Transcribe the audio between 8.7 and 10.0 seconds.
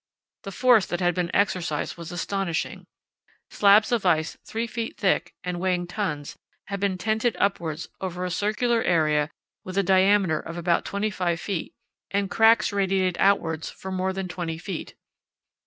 area with a